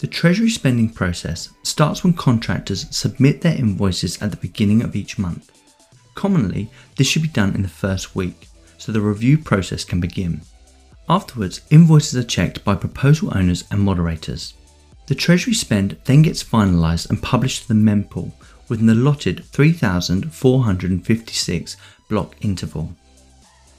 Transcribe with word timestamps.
The 0.00 0.06
Treasury 0.06 0.50
spending 0.50 0.90
process 0.90 1.48
starts 1.62 2.04
when 2.04 2.12
contractors 2.12 2.94
submit 2.94 3.40
their 3.40 3.56
invoices 3.56 4.20
at 4.20 4.30
the 4.30 4.36
beginning 4.36 4.82
of 4.82 4.94
each 4.94 5.18
month. 5.18 5.50
Commonly, 6.14 6.70
this 6.96 7.06
should 7.06 7.22
be 7.22 7.28
done 7.28 7.54
in 7.54 7.62
the 7.62 7.68
first 7.68 8.14
week, 8.14 8.48
so 8.76 8.92
the 8.92 9.00
review 9.00 9.38
process 9.38 9.84
can 9.84 10.00
begin. 10.00 10.42
Afterwards, 11.08 11.62
invoices 11.70 12.16
are 12.16 12.26
checked 12.26 12.64
by 12.64 12.74
proposal 12.74 13.36
owners 13.36 13.64
and 13.70 13.80
moderators. 13.80 14.54
The 15.06 15.14
Treasury 15.14 15.52
spend 15.52 15.98
then 16.04 16.22
gets 16.22 16.42
finalised 16.42 17.10
and 17.10 17.22
published 17.22 17.60
to 17.62 17.68
the 17.68 17.74
mempool 17.74 18.32
with 18.68 18.80
an 18.80 18.88
allotted 18.88 19.44
3,456 19.44 21.76
block 22.08 22.34
interval. 22.40 22.96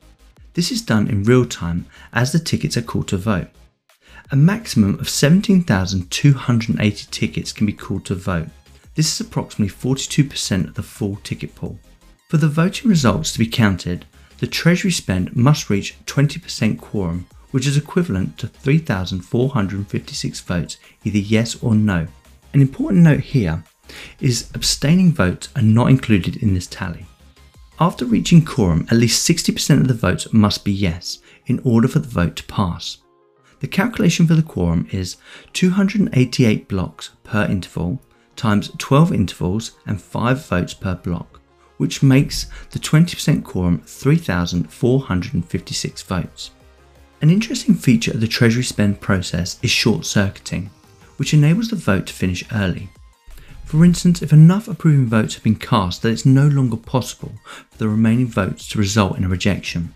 This 0.54 0.72
is 0.72 0.80
done 0.80 1.08
in 1.08 1.24
real 1.24 1.44
time 1.44 1.84
as 2.14 2.32
the 2.32 2.38
tickets 2.38 2.78
are 2.78 2.82
called 2.82 3.08
to 3.08 3.18
vote. 3.18 3.48
A 4.30 4.36
maximum 4.36 4.98
of 4.98 5.10
17,280 5.10 7.06
tickets 7.10 7.52
can 7.52 7.66
be 7.66 7.74
called 7.74 8.06
to 8.06 8.14
vote. 8.14 8.48
This 9.00 9.14
is 9.18 9.26
approximately 9.26 9.74
42% 9.74 10.68
of 10.68 10.74
the 10.74 10.82
full 10.82 11.16
ticket 11.24 11.54
pool. 11.54 11.78
For 12.28 12.36
the 12.36 12.48
voting 12.48 12.90
results 12.90 13.32
to 13.32 13.38
be 13.38 13.46
counted, 13.46 14.04
the 14.40 14.46
Treasury 14.46 14.90
spend 14.90 15.34
must 15.34 15.70
reach 15.70 15.96
20% 16.04 16.78
quorum, 16.78 17.26
which 17.50 17.66
is 17.66 17.78
equivalent 17.78 18.36
to 18.36 18.46
3,456 18.46 20.40
votes, 20.40 20.76
either 21.02 21.16
yes 21.16 21.56
or 21.62 21.74
no. 21.74 22.08
An 22.52 22.60
important 22.60 23.00
note 23.02 23.20
here 23.20 23.64
is 24.20 24.50
abstaining 24.52 25.12
votes 25.12 25.48
are 25.56 25.62
not 25.62 25.88
included 25.88 26.36
in 26.36 26.52
this 26.52 26.66
tally. 26.66 27.06
After 27.80 28.04
reaching 28.04 28.44
quorum, 28.44 28.86
at 28.90 28.98
least 28.98 29.26
60% 29.26 29.80
of 29.80 29.88
the 29.88 29.94
votes 29.94 30.30
must 30.30 30.62
be 30.62 30.72
yes 30.72 31.20
in 31.46 31.58
order 31.64 31.88
for 31.88 32.00
the 32.00 32.06
vote 32.06 32.36
to 32.36 32.44
pass. 32.44 32.98
The 33.60 33.66
calculation 33.66 34.26
for 34.26 34.34
the 34.34 34.42
quorum 34.42 34.86
is 34.90 35.16
288 35.54 36.68
blocks 36.68 37.12
per 37.24 37.46
interval 37.46 38.02
times 38.40 38.70
12 38.78 39.12
intervals 39.12 39.72
and 39.86 40.00
5 40.00 40.46
votes 40.46 40.72
per 40.72 40.94
block, 40.94 41.40
which 41.76 42.02
makes 42.02 42.46
the 42.70 42.78
20% 42.78 43.44
quorum 43.44 43.82
3,456 43.84 46.02
votes. 46.02 46.50
An 47.20 47.28
interesting 47.28 47.74
feature 47.74 48.12
of 48.12 48.20
the 48.20 48.26
Treasury 48.26 48.64
spend 48.64 49.00
process 49.00 49.58
is 49.62 49.70
short 49.70 50.06
circuiting, 50.06 50.70
which 51.18 51.34
enables 51.34 51.68
the 51.68 51.76
vote 51.76 52.06
to 52.06 52.14
finish 52.14 52.42
early. 52.52 52.88
For 53.66 53.84
instance, 53.84 54.22
if 54.22 54.32
enough 54.32 54.68
approving 54.68 55.06
votes 55.06 55.34
have 55.34 55.44
been 55.44 55.56
cast 55.56 56.00
that 56.02 56.10
it's 56.10 56.24
no 56.24 56.48
longer 56.48 56.78
possible 56.78 57.32
for 57.44 57.78
the 57.78 57.88
remaining 57.88 58.26
votes 58.26 58.66
to 58.68 58.78
result 58.78 59.18
in 59.18 59.24
a 59.24 59.28
rejection. 59.28 59.94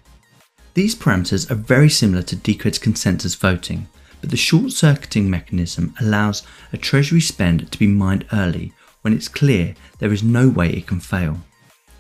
These 0.75 0.95
parameters 0.95 1.51
are 1.51 1.55
very 1.55 1.89
similar 1.89 2.23
to 2.25 2.37
Decred's 2.37 2.79
consensus 2.79 3.35
voting, 3.35 3.89
but 4.25 4.31
the 4.31 4.39
short 4.39 4.73
circuiting 4.73 5.29
mechanism 5.29 5.95
allows 6.01 6.45
a 6.73 6.79
treasury 6.79 7.21
spend 7.21 7.71
to 7.71 7.79
be 7.79 7.87
mined 7.87 8.25
early 8.33 8.73
when 9.03 9.13
it's 9.13 9.29
clear 9.29 9.75
there 9.99 10.15
is 10.15 10.23
no 10.23 10.49
way 10.49 10.71
it 10.71 10.87
can 10.87 10.99
fail. 10.99 11.37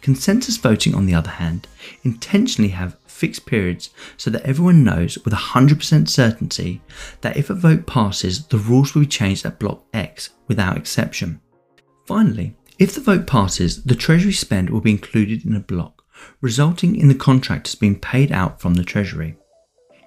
Consensus 0.00 0.56
voting, 0.56 0.94
on 0.94 1.04
the 1.04 1.14
other 1.14 1.28
hand, 1.28 1.68
intentionally 2.02 2.70
have 2.70 2.96
fixed 3.04 3.44
periods 3.44 3.90
so 4.16 4.30
that 4.30 4.40
everyone 4.40 4.82
knows 4.82 5.18
with 5.18 5.34
100% 5.34 6.08
certainty 6.08 6.80
that 7.20 7.36
if 7.36 7.50
a 7.50 7.54
vote 7.54 7.86
passes, 7.86 8.46
the 8.46 8.56
rules 8.56 8.94
will 8.94 9.02
be 9.02 9.06
changed 9.06 9.44
at 9.44 9.58
block 9.58 9.84
X 9.92 10.30
without 10.48 10.78
exception. 10.78 11.42
Finally, 12.06 12.56
if 12.78 12.94
the 12.94 13.02
vote 13.02 13.26
passes, 13.26 13.84
the 13.84 13.94
treasury 13.94 14.32
spend 14.32 14.70
will 14.70 14.80
be 14.80 14.92
included 14.92 15.44
in 15.44 15.54
a 15.54 15.60
block 15.60 16.02
resulting 16.40 16.96
in 16.96 17.08
the 17.08 17.14
contractors 17.14 17.74
being 17.74 18.00
paid 18.00 18.32
out 18.32 18.62
from 18.62 18.72
the 18.72 18.84
Treasury. 18.84 19.36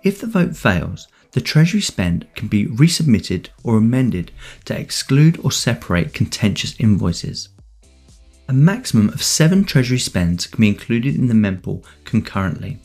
If 0.04 0.22
the 0.22 0.28
vote 0.28 0.56
fails, 0.56 1.08
the 1.32 1.42
Treasury 1.42 1.82
spend 1.82 2.28
can 2.36 2.48
be 2.48 2.66
resubmitted 2.66 3.50
or 3.64 3.78
amended 3.78 4.32
to 4.66 4.80
exclude 4.80 5.40
or 5.44 5.52
separate 5.52 6.14
contentious 6.14 6.76
invoices. 6.80 7.50
A 8.50 8.54
maximum 8.54 9.10
of 9.10 9.22
seven 9.22 9.66
Treasury 9.66 10.00
spends 10.00 10.48
can 10.48 10.62
be 10.62 10.70
included 10.70 11.16
in 11.16 11.28
the 11.28 11.34
mempool 11.34 11.84
concurrently. 12.06 12.80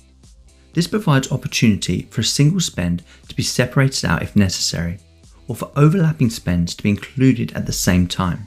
This 0.75 0.89
provides 0.89 1.31
opportunity 1.31 2.09
for 2.11 2.23
a 2.23 2.25
single 2.25 2.61
spend 2.61 3.05
to 3.29 3.37
be 3.37 3.43
separated 3.43 4.05
out 4.05 4.23
if 4.23 4.35
necessary, 4.35 4.99
or 5.47 5.55
for 5.55 5.71
overlapping 5.77 6.31
spends 6.31 6.75
to 6.75 6.83
be 6.83 6.91
included 6.91 7.53
at 7.53 7.67
the 7.67 7.73
same 7.73 8.09
time. 8.09 8.47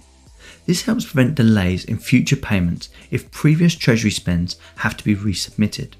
This 0.65 0.81
helps 0.81 1.06
prevent 1.06 1.36
delays 1.36 1.86
in 1.86 1.98
future 1.98 2.36
payments 2.36 2.89
if 3.12 3.31
previous 3.31 3.75
Treasury 3.75 4.12
spends 4.12 4.57
have 4.77 4.98
to 4.98 5.03
be 5.03 5.15
resubmitted. 5.15 5.94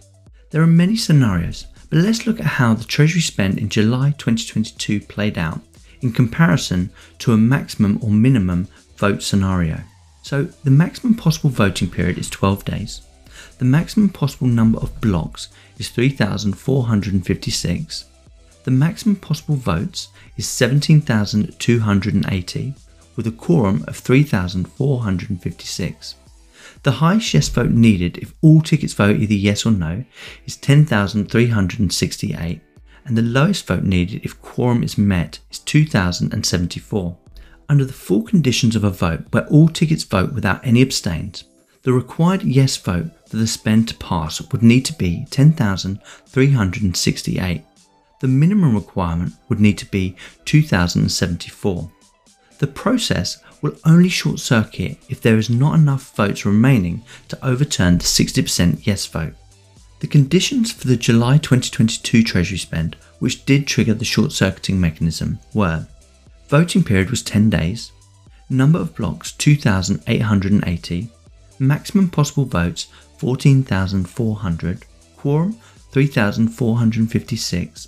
There 0.50 0.62
are 0.62 0.68
many 0.68 0.98
scenarios, 0.98 1.68
but 1.90 2.00
let's 2.00 2.26
look 2.26 2.40
at 2.40 2.46
how 2.46 2.74
the 2.74 2.84
Treasury 2.84 3.22
spend 3.22 3.58
in 3.58 3.70
July 3.70 4.12
2022 4.18 5.02
played 5.02 5.38
out 5.38 5.62
in 6.02 6.12
comparison 6.12 6.90
to 7.20 7.34
a 7.34 7.38
maximum 7.38 8.00
or 8.02 8.12
minimum 8.12 8.68
vote 8.98 9.24
scenario. 9.24 9.80
So, 10.24 10.46
the 10.64 10.72
maximum 10.72 11.16
possible 11.16 11.50
voting 11.50 11.90
period 11.90 12.18
is 12.18 12.30
12 12.30 12.66
days. 12.66 13.02
The 13.60 13.66
maximum 13.66 14.10
possible 14.10 14.48
number 14.48 14.80
of 14.80 15.00
blocks 15.00 15.50
is 15.78 15.90
3,456. 15.90 18.06
The 18.64 18.72
maximum 18.72 19.18
possible 19.18 19.56
votes 19.56 20.08
is 20.38 20.50
17,280 20.50 22.74
with 23.16 23.28
a 23.28 23.32
quorum 23.32 23.86
of 23.88 23.96
3,456. 23.98 26.16
The 26.86 27.02
highest 27.02 27.34
yes 27.34 27.50
vote 27.50 27.72
needed 27.72 28.20
if 28.20 28.36
all 28.44 28.62
tickets 28.62 28.94
vote 28.94 29.20
either 29.20 29.34
yes 29.34 29.66
or 29.66 29.72
no 29.72 30.06
is 30.46 30.56
10,368, 30.56 32.62
and 33.06 33.18
the 33.18 33.24
lowest 33.24 33.66
vote 33.66 33.82
needed 33.82 34.24
if 34.24 34.40
quorum 34.40 34.84
is 34.84 34.96
met 34.96 35.40
is 35.50 35.58
2,074. 35.58 37.18
Under 37.68 37.86
the 37.86 37.92
full 37.92 38.22
conditions 38.22 38.76
of 38.76 38.84
a 38.84 38.92
vote 38.92 39.22
where 39.32 39.48
all 39.48 39.68
tickets 39.68 40.04
vote 40.04 40.34
without 40.34 40.64
any 40.64 40.84
abstains, 40.84 41.46
the 41.82 41.92
required 41.92 42.44
yes 42.44 42.78
vote 42.78 43.08
for 43.28 43.38
the 43.38 43.48
spend 43.48 43.88
to 43.88 43.96
pass 43.96 44.40
would 44.52 44.62
need 44.62 44.86
to 44.86 44.94
be 44.94 45.26
10,368. 45.32 47.64
The 48.20 48.28
minimum 48.28 48.76
requirement 48.76 49.34
would 49.50 49.60
need 49.60 49.80
to 49.80 49.88
be 49.88 50.16
2074. 50.46 51.90
The 52.60 52.68
process 52.68 53.40
will 53.66 53.76
only 53.84 54.10
short 54.10 54.40
circuit 54.40 54.96
if 55.10 55.20
there 55.20 55.40
is 55.40 55.50
not 55.50 55.74
enough 55.74 56.16
votes 56.16 56.46
remaining 56.46 57.04
to 57.28 57.44
overturn 57.44 57.98
the 57.98 58.04
60% 58.04 58.86
yes 58.86 59.08
vote. 59.08 59.34
The 60.02 60.08
conditions 60.08 60.72
for 60.72 60.86
the 60.88 60.96
July 60.96 61.38
2022 61.40 62.22
Treasury 62.22 62.60
spend, 62.60 62.96
which 63.18 63.44
did 63.46 63.66
trigger 63.66 63.96
the 63.96 64.06
short 64.06 64.32
circuiting 64.32 64.80
mechanism, 64.80 65.40
were 65.56 65.88
voting 66.48 66.84
period 66.84 67.10
was 67.10 67.24
10 67.24 67.50
days, 67.50 67.92
number 68.52 68.78
of 68.78 68.96
blocks 68.96 69.32
2,880, 69.32 71.10
maximum 71.58 72.08
possible 72.08 72.46
votes 72.46 72.86
14,400, 73.18 74.86
quorum 75.18 75.58
3,456, 75.90 77.88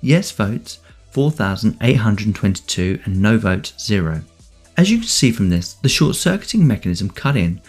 yes 0.00 0.30
votes 0.30 0.78
4,822, 1.10 3.00
and 3.04 3.20
no 3.20 3.36
votes 3.36 3.74
0. 3.78 4.22
As 4.78 4.92
you 4.92 4.98
can 4.98 5.08
see 5.08 5.32
from 5.32 5.48
this, 5.50 5.74
the 5.74 5.88
short 5.88 6.14
circuiting 6.14 6.64
mechanism 6.64 7.10
cut 7.10 7.36
in 7.36 7.60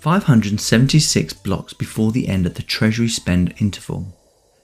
576 0.00 1.32
blocks 1.34 1.72
before 1.72 2.10
the 2.10 2.26
end 2.26 2.44
of 2.44 2.54
the 2.54 2.62
Treasury 2.64 3.06
spend 3.06 3.54
interval. 3.58 4.18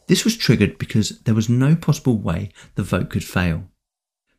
This 0.08 0.24
was 0.24 0.36
triggered 0.36 0.78
because 0.78 1.20
there 1.20 1.34
was 1.34 1.48
no 1.48 1.76
possible 1.76 2.18
way 2.18 2.50
the 2.74 2.82
vote 2.82 3.08
could 3.08 3.22
fail. 3.22 3.68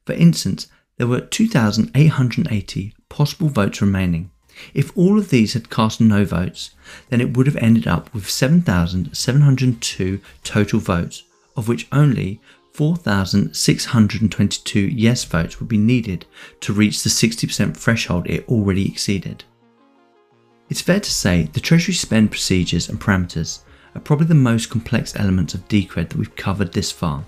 For 0.05 0.11
instance, 0.11 0.67
there 0.97 1.07
were 1.07 1.21
2,880 1.21 2.93
possible 3.07 3.47
votes 3.47 3.81
remaining. 3.81 4.29
If 4.73 4.91
all 4.97 5.17
of 5.17 5.29
these 5.29 5.53
had 5.53 5.69
cast 5.69 6.01
no 6.01 6.25
votes, 6.25 6.71
then 7.07 7.21
it 7.21 7.37
would 7.37 7.47
have 7.47 7.55
ended 7.57 7.87
up 7.87 8.13
with 8.13 8.29
7,702 8.29 10.19
total 10.43 10.79
votes, 10.81 11.23
of 11.55 11.69
which 11.69 11.87
only 11.93 12.41
4,622 12.77 14.79
yes 14.79 15.23
votes 15.23 15.59
would 15.59 15.67
be 15.67 15.79
needed 15.79 16.27
to 16.59 16.73
reach 16.73 17.01
the 17.01 17.09
60% 17.09 17.75
threshold 17.75 18.27
it 18.27 18.47
already 18.47 18.87
exceeded. 18.87 19.43
It's 20.69 20.81
fair 20.81 20.99
to 20.99 21.11
say 21.11 21.49
the 21.53 21.59
Treasury 21.59 21.95
spend 21.95 22.29
procedures 22.29 22.87
and 22.87 23.01
parameters 23.01 23.61
are 23.95 24.01
probably 24.01 24.27
the 24.27 24.35
most 24.35 24.69
complex 24.69 25.15
elements 25.15 25.55
of 25.55 25.67
Decred 25.67 26.09
that 26.09 26.17
we've 26.17 26.35
covered 26.35 26.71
this 26.71 26.91
far, 26.91 27.23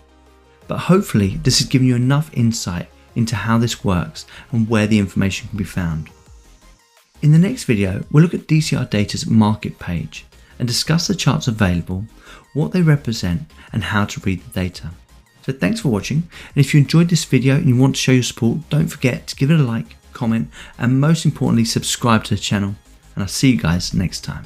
but 0.68 0.78
hopefully 0.78 1.40
this 1.42 1.58
has 1.58 1.68
given 1.68 1.88
you 1.88 1.96
enough 1.96 2.30
insight 2.36 2.88
into 3.16 3.36
how 3.36 3.58
this 3.58 3.84
works 3.84 4.28
and 4.52 4.70
where 4.70 4.86
the 4.86 5.00
information 5.00 5.50
can 5.50 5.58
be 5.58 5.64
found. 5.64 6.12
In 7.24 7.32
the 7.32 7.40
next 7.40 7.64
video, 7.64 8.04
we'll 8.12 8.22
look 8.22 8.36
at 8.36 8.46
DCR 8.46 8.88
Data's 8.88 9.26
market 9.26 9.80
page 9.80 10.28
and 10.60 10.68
discuss 10.68 11.08
the 11.08 11.16
charts 11.16 11.48
available, 11.48 12.06
what 12.54 12.72
they 12.72 12.84
represent, 12.84 13.50
and 13.74 13.84
how 13.84 14.06
to 14.06 14.20
read 14.20 14.44
the 14.44 14.52
data. 14.52 14.92
So 15.50 15.58
thanks 15.58 15.80
for 15.80 15.90
watching, 15.90 16.30
and 16.54 16.64
if 16.64 16.76
you 16.76 16.80
enjoyed 16.80 17.10
this 17.10 17.26
video 17.26 17.56
and 17.56 17.66
you 17.66 17.76
want 17.76 17.96
to 17.96 18.00
show 18.00 18.12
your 18.12 18.22
support, 18.22 18.70
don't 18.70 18.88
forget 18.88 19.26
to 19.26 19.36
give 19.36 19.50
it 19.50 19.60
a 19.60 19.64
like, 19.64 19.96
comment, 20.14 20.52
and 20.78 21.02
most 21.02 21.26
importantly 21.26 21.66
subscribe 21.66 22.24
to 22.26 22.36
the 22.36 22.40
channel, 22.40 22.76
and 23.16 23.24
I'll 23.24 23.28
see 23.28 23.50
you 23.50 23.58
guys 23.58 23.92
next 23.92 24.24
time. 24.24 24.46